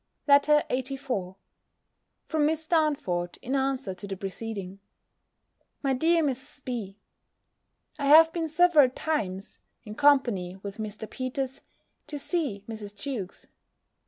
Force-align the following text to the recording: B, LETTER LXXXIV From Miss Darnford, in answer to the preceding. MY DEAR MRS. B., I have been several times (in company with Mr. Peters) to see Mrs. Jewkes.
B, 0.25 0.31
LETTER 0.33 0.63
LXXXIV 0.71 1.35
From 2.25 2.45
Miss 2.47 2.65
Darnford, 2.65 3.37
in 3.43 3.53
answer 3.55 3.93
to 3.93 4.07
the 4.07 4.17
preceding. 4.17 4.79
MY 5.83 5.93
DEAR 5.93 6.23
MRS. 6.23 6.65
B., 6.65 6.97
I 7.99 8.07
have 8.07 8.33
been 8.33 8.47
several 8.49 8.89
times 8.89 9.59
(in 9.83 9.93
company 9.93 10.55
with 10.63 10.77
Mr. 10.79 11.07
Peters) 11.07 11.61
to 12.07 12.17
see 12.17 12.63
Mrs. 12.67 12.95
Jewkes. 12.95 13.45